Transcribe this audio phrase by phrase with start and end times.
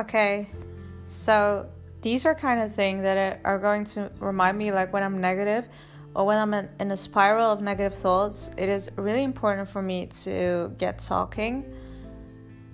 [0.00, 0.48] Okay,
[1.04, 1.68] so
[2.00, 5.68] these are kind of things that are going to remind me like when I'm negative
[6.14, 10.06] or when I'm in a spiral of negative thoughts, it is really important for me
[10.24, 11.66] to get talking,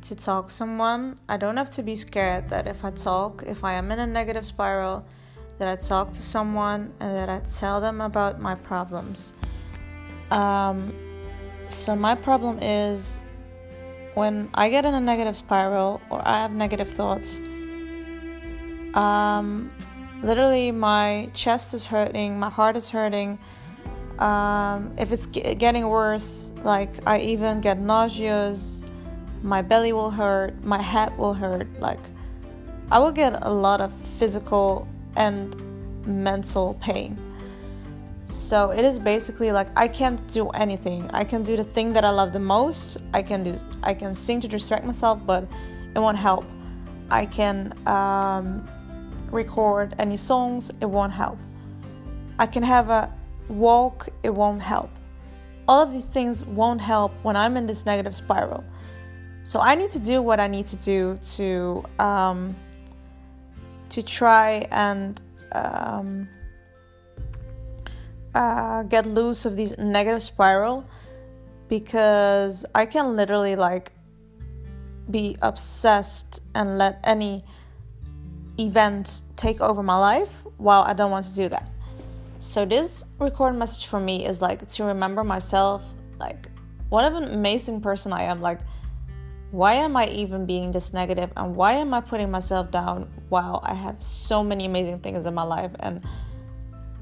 [0.03, 1.19] to talk someone.
[1.29, 4.07] I don't have to be scared that if I talk, if I am in a
[4.07, 5.05] negative spiral,
[5.59, 9.33] that I talk to someone and that I tell them about my problems.
[10.31, 10.95] Um,
[11.67, 13.21] so my problem is
[14.17, 17.39] when I get in a negative spiral or I have negative thoughts.
[18.95, 19.71] Um,
[20.23, 23.39] literally my chest is hurting my heart is hurting
[24.19, 28.85] um, if it's getting worse like i even get nauseous
[29.43, 32.01] my belly will hurt my head will hurt like
[32.91, 35.61] i will get a lot of physical and
[36.07, 37.19] mental pain
[38.29, 42.05] so it is basically like i can't do anything i can do the thing that
[42.05, 45.47] i love the most i can do i can sing to distract myself but
[45.95, 46.45] it won't help
[47.11, 48.67] i can um,
[49.31, 51.39] record any songs, it won't help.
[52.39, 53.13] I can have a
[53.49, 54.91] walk, it won't help.
[55.69, 58.65] All of these things won't help when I'm in this negative spiral.
[59.43, 62.57] So I need to do what I need to do to um,
[63.89, 66.29] to try and um,
[68.37, 70.85] uh, get loose of this negative spiral
[71.69, 73.93] because I can literally like
[75.11, 77.43] be obsessed and let any
[78.59, 81.71] event take over my life while I don't want to do that.
[82.39, 86.49] So this record message for me is like to remember myself like
[86.91, 88.43] what an amazing person I am.
[88.43, 88.61] Like
[89.51, 91.33] why am I even being this negative?
[91.37, 95.33] And why am I putting myself down while I have so many amazing things in
[95.33, 95.71] my life?
[95.81, 96.05] And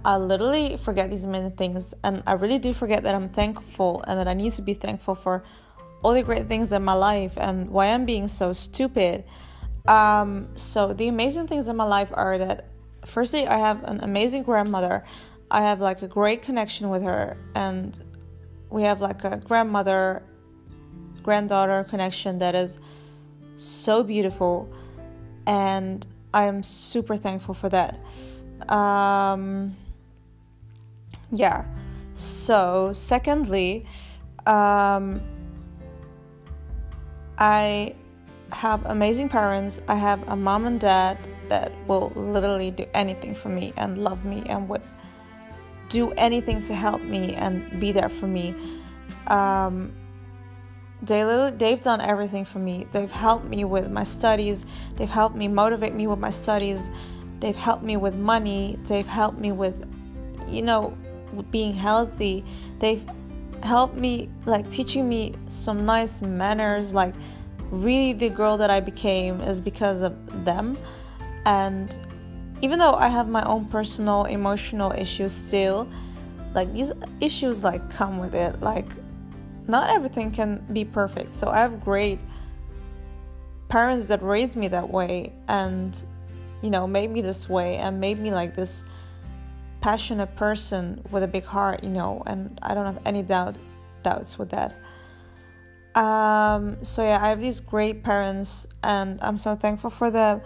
[0.05, 4.19] I literally forget these many things and I really do forget that I'm thankful and
[4.19, 5.45] that I need to be thankful for
[6.03, 9.25] all the great things in my life and why I'm being so stupid
[9.87, 12.67] um, so the amazing things in my life are that
[13.05, 15.05] firstly, I have an amazing grandmother.
[15.51, 17.99] I have like a great connection with her, and
[18.71, 20.23] we have like a grandmother
[21.23, 22.79] granddaughter connection that is
[23.57, 24.73] so beautiful,
[25.47, 28.01] and I am super thankful for that.
[28.69, 29.77] Um,
[31.31, 31.67] yeah.
[32.13, 33.87] So, secondly,
[34.47, 35.21] um,
[37.39, 37.95] I
[38.53, 39.83] have amazing parents.
[39.89, 41.19] I have a mom and dad
[41.49, 44.83] that will literally do anything for me and love me and would
[45.89, 48.55] do anything to help me and be there for me.
[49.27, 49.93] Um,
[51.03, 52.87] they they've done everything for me.
[52.93, 54.65] They've helped me with my studies.
[54.97, 56.91] They've helped me motivate me with my studies.
[57.41, 58.79] They've helped me with money.
[58.85, 59.87] They've helped me with,
[60.49, 60.97] you know,
[61.51, 62.45] being healthy.
[62.79, 63.05] They've
[63.63, 67.15] helped me like teaching me some nice manners like
[67.71, 70.77] really the girl that I became is because of them.
[71.47, 71.97] And
[72.63, 75.89] even though I have my own personal emotional issues still,
[76.55, 78.61] like these issues like come with it.
[78.61, 78.91] Like
[79.67, 81.31] not everything can be perfect.
[81.31, 82.21] So I have great
[83.69, 86.05] parents that raised me that way and
[86.63, 88.85] you know made me this way and made me like this
[89.85, 93.59] passionate person with a big heart, you know, and I don't have any doubt
[94.03, 94.73] doubts with that.
[95.95, 100.41] Um, so yeah, I have these great parents, and I'm so thankful for them.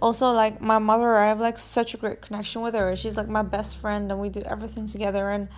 [0.00, 2.94] Also, like my mother, I have like such a great connection with her.
[2.94, 5.48] She's like my best friend, and we do everything together, and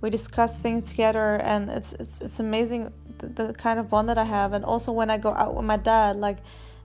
[0.00, 4.16] we discuss things together, and it's it's it's amazing the, the kind of bond that
[4.16, 4.54] I have.
[4.54, 6.38] And also when I go out with my dad, like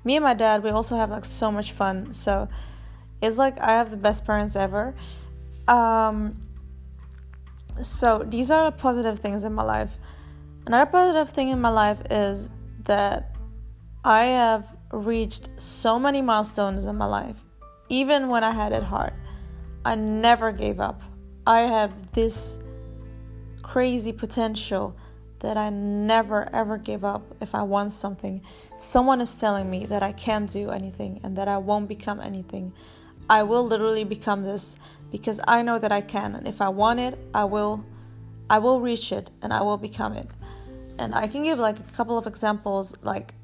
[0.04, 2.12] me and my dad, we also have like so much fun.
[2.12, 2.50] So
[3.22, 4.94] it's like I have the best parents ever.
[5.68, 6.42] Um,
[7.82, 9.98] so these are positive things in my life.
[10.66, 12.50] Another positive thing in my life is
[12.86, 13.36] that
[14.06, 17.44] I have reached so many milestones in my life.
[17.90, 19.14] Even when I had it hard,
[19.86, 21.02] I never gave up.
[21.46, 22.62] I have this
[23.62, 24.96] crazy potential
[25.40, 28.42] that I never ever give up if I want something.
[28.78, 32.74] Someone is telling me that I can't do anything and that I won't become anything.
[33.30, 34.78] I will literally become this
[35.14, 37.86] because I know that I can and if I want it, I will
[38.50, 40.28] I will reach it and I will become it.
[40.98, 43.36] And I can give like a couple of examples like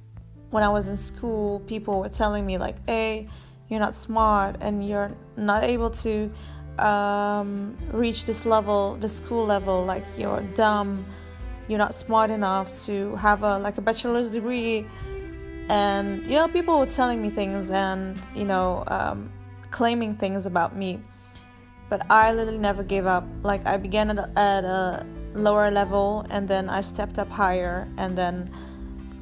[0.50, 3.30] when I was in school, people were telling me like, "Hey,
[3.68, 6.32] you're not smart and you're not able to
[6.80, 9.86] um, reach this level, the school level.
[9.86, 11.06] Like you're dumb,
[11.68, 14.88] you're not smart enough to have a like a bachelor's degree."
[15.70, 19.32] And you know, people were telling me things and you know, um,
[19.70, 21.00] claiming things about me.
[21.90, 23.26] But I literally never gave up.
[23.44, 28.18] Like I began at, at a lower level and then I stepped up higher and
[28.18, 28.50] then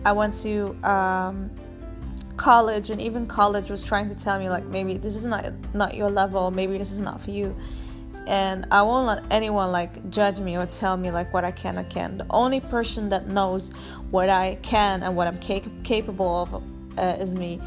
[0.05, 1.49] I went to um,
[2.35, 5.95] college and even college was trying to tell me like maybe this is not not
[5.95, 6.51] your level.
[6.51, 7.55] Maybe this is not for you.
[8.27, 11.77] And i won't let anyone like judge me or tell me like what i can
[11.77, 13.71] or can the only person that knows
[14.11, 16.63] what i can and what i'm cap- capable of
[16.97, 17.61] uh, is me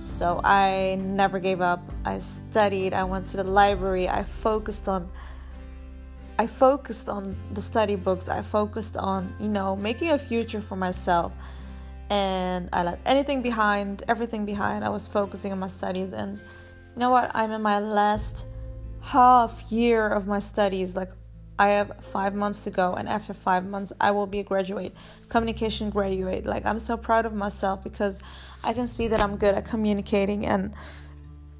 [0.00, 5.08] so i never gave up i studied i went to the library i focused on
[6.38, 10.76] i focused on the study books i focused on you know making a future for
[10.76, 11.32] myself
[12.10, 14.84] and I let anything behind, everything behind.
[14.84, 17.30] I was focusing on my studies, and you know what?
[17.34, 18.46] I'm in my last
[19.00, 20.96] half year of my studies.
[20.96, 21.10] Like,
[21.60, 24.94] I have five months to go, and after five months, I will be a graduate,
[25.28, 26.46] communication graduate.
[26.46, 28.18] Like, I'm so proud of myself because
[28.64, 30.74] I can see that I'm good at communicating, and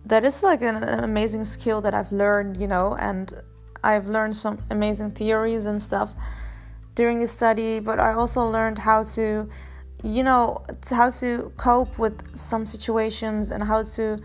[0.06, 3.31] that is like an, amazing skill that I've learned, you know, and
[3.85, 6.14] I've learned some amazing theories and stuff
[6.94, 9.50] during the study, but I also learned how to
[10.03, 14.19] you know how to cope with some situations and how to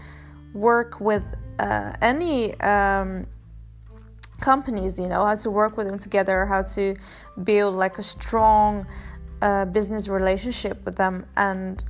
[0.54, 3.26] work with uh, any um,
[4.46, 6.96] companies you know how to work with them together how to
[7.44, 8.86] build like a strong
[9.42, 11.26] uh, business relationship with them.
[11.36, 11.84] And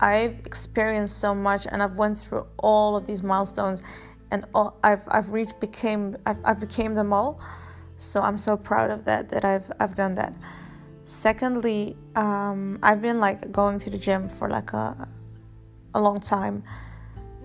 [0.00, 3.82] i've experienced so much and i've went through all of these milestones
[4.30, 7.40] and all, I've, I've reached became I've, I've became them all.
[7.96, 10.34] So i'm so proud of that that i've i've done that.
[11.04, 15.08] Secondly um, i've been like going to the gym for like a,
[15.94, 16.62] a long time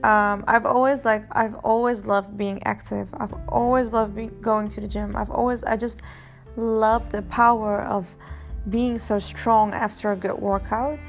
[0.04, 4.88] um, i've always like i've always loved being active i've always loved going to the
[4.88, 6.02] gym i've always i just
[6.56, 8.16] love the power of
[8.70, 11.00] being so strong after a good workout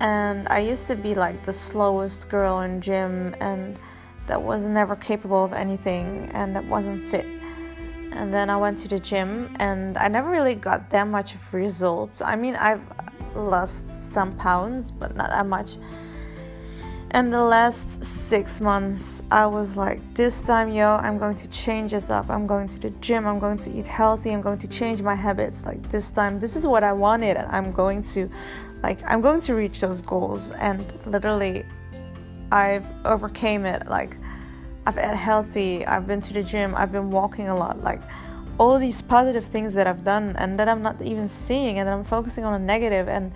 [0.00, 3.78] and i used to be like the slowest girl in gym and
[4.26, 7.26] that was never capable of anything and that wasn't fit
[8.16, 11.52] and then I went to the gym and I never really got that much of
[11.52, 12.22] results.
[12.22, 12.82] I mean, I've
[13.34, 15.76] lost some pounds, but not that much.
[17.12, 21.92] And the last six months, I was like, this time, yo, I'm going to change
[21.92, 22.28] this up.
[22.28, 23.26] I'm going to the gym.
[23.26, 24.32] I'm going to eat healthy.
[24.32, 25.64] I'm going to change my habits.
[25.64, 28.28] Like this time, this is what I wanted, and I'm going to,
[28.82, 30.50] like, I'm going to reach those goals.
[30.52, 31.64] And literally,
[32.52, 33.88] I've overcame it.
[33.88, 34.18] Like,
[34.86, 37.82] I've ate healthy, I've been to the gym, I've been walking a lot.
[37.82, 38.00] Like
[38.58, 41.92] all these positive things that I've done and that I'm not even seeing and that
[41.92, 43.32] I'm focusing on a negative and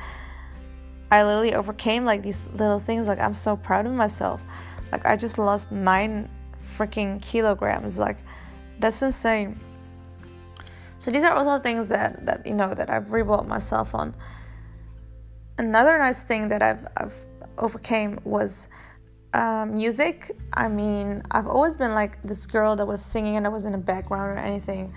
[1.11, 3.09] I literally overcame like these little things.
[3.09, 4.43] Like I'm so proud of myself.
[4.93, 6.29] Like I just lost nine
[6.77, 7.99] freaking kilograms.
[7.99, 8.19] Like
[8.79, 9.59] that's insane.
[10.99, 14.15] So these are also things that that you know that I've rebuilt myself on.
[15.59, 17.27] Another nice thing that I've I've
[17.59, 18.69] overcame was
[19.33, 23.49] uh, music, I mean, I've always been like this girl that was singing and I
[23.49, 24.93] was in the background or anything.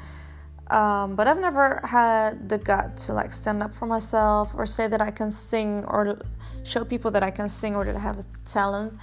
[0.74, 4.88] Um, but I've never had the gut to like stand up for myself or say
[4.88, 6.20] that I can sing or
[6.64, 8.96] show people that I can sing or that I have a talent.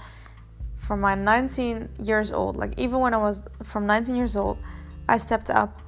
[0.75, 4.57] From my 19 years old, like even when I was from 19 years old,
[5.07, 5.79] I stepped up.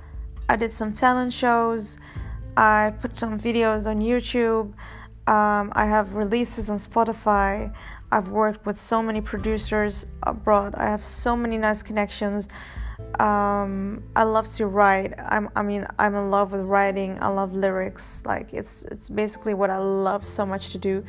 [0.47, 1.97] I did some talent shows.
[2.55, 4.67] I put some videos on YouTube.
[5.27, 7.75] Um, I have releases on Spotify.
[8.09, 10.75] I've worked with so many producers abroad.
[10.75, 12.47] I have so many nice connections.
[13.19, 15.13] Um, I love to write.
[15.19, 17.17] I'm, I mean, I'm in love with writing.
[17.21, 18.23] I love lyrics.
[18.25, 21.03] Like it's it's basically what I love so much to do.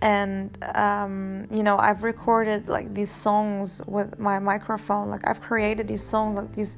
[0.00, 5.10] And um, you know, I've recorded like these songs with my microphone.
[5.10, 6.76] Like I've created these songs, like these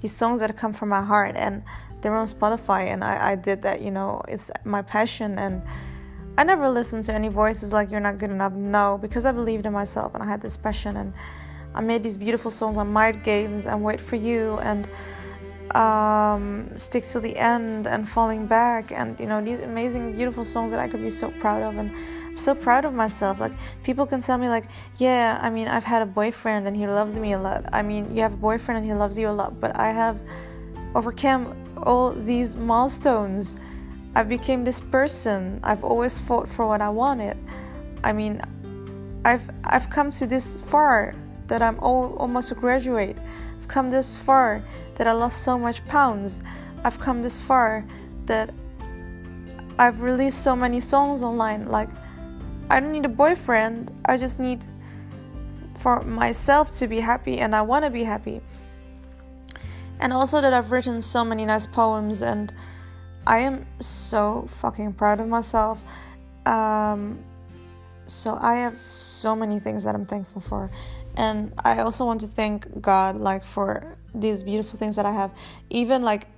[0.00, 1.62] these songs that come from my heart, and
[2.00, 2.86] they're on Spotify.
[2.86, 3.80] And I, I did that.
[3.80, 5.62] You know, it's my passion and
[6.38, 8.52] I never listened to any voices like you're not good enough.
[8.52, 11.12] No, because I believed in myself and I had this passion and
[11.78, 14.88] I made these beautiful songs on Mind Games and Wait for You and
[15.76, 20.72] um, Stick to the End and Falling Back and you know these amazing beautiful songs
[20.72, 21.92] that I could be so proud of and
[22.26, 23.38] I'm so proud of myself.
[23.38, 23.52] Like
[23.84, 24.64] people can tell me like,
[24.96, 27.64] yeah, I mean I've had a boyfriend and he loves me a lot.
[27.72, 30.20] I mean you have a boyfriend and he loves you a lot, but I have
[30.96, 31.54] overcome
[31.84, 33.56] all these milestones
[34.16, 35.60] I became this person.
[35.62, 37.36] I've always fought for what I wanted.
[38.02, 38.42] I mean,
[39.24, 41.14] I've I've come to this far
[41.48, 43.18] that I'm all, almost a graduate.
[43.60, 44.62] I've come this far
[44.96, 46.42] that I lost so much pounds.
[46.84, 47.84] I've come this far
[48.26, 48.54] that
[49.78, 51.68] I've released so many songs online.
[51.68, 51.88] Like,
[52.70, 53.90] I don't need a boyfriend.
[54.06, 54.66] I just need
[55.78, 58.40] for myself to be happy, and I want to be happy.
[60.00, 62.52] And also that I've written so many nice poems and
[63.26, 65.84] I am so fucking proud of myself.
[66.46, 67.18] Um,
[68.06, 70.70] so I have so many things that I'm thankful for,
[71.18, 75.32] and I also want to thank God like for these beautiful things that I have.
[75.68, 76.28] Even like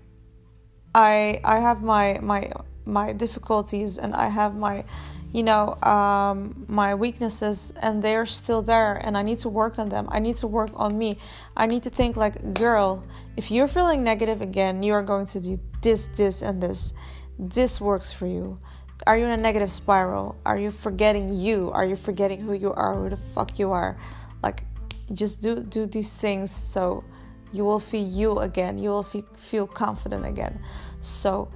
[0.95, 2.51] I I have my my
[2.87, 4.85] my difficulties and I have my
[5.33, 9.91] you know um, my weaknesses and they're still there and i need to work on
[9.91, 10.09] them.
[10.11, 11.19] I need to work on me.
[11.57, 13.05] I need to think like girl
[13.37, 16.95] if you're feeling negative again you are going to do this this and this.
[17.39, 18.59] This works for you.
[19.07, 20.37] Are you in a negative spiral?
[20.45, 21.71] Are you forgetting you?
[21.71, 23.99] Are you forgetting who you are who the fuck you are?
[24.43, 24.65] Like
[25.13, 27.05] just do do these things so
[27.53, 30.61] you will feel you again you will feel, feel confident again.
[31.01, 31.51] So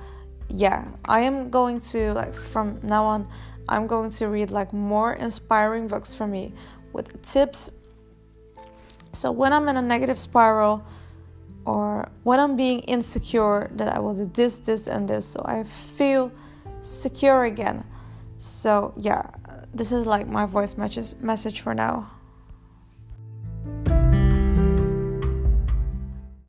[0.51, 3.27] yeah i am going to like from now on
[3.67, 6.53] i'm going to read like more inspiring books for me
[6.93, 7.71] with tips.
[9.13, 10.85] So when i'm in a negative spiral
[11.65, 15.65] or when i'm being insecure that i will do this this and this so i
[15.65, 16.31] feel
[16.81, 17.85] secure again.
[18.37, 19.23] So yeah
[19.73, 22.11] this is like my voice message message for now